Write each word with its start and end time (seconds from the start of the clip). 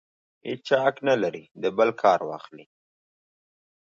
هېچا 0.47 0.77
حق 0.85 0.97
نه 1.07 1.15
لري 1.23 1.43
د 1.61 1.63
بل 1.77 1.89
کار 2.01 2.19
واخلي. 2.29 2.65